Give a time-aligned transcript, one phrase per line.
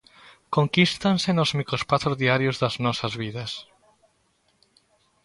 [0.55, 3.51] Conquístanse nos microespazos diarios das nosas vidas.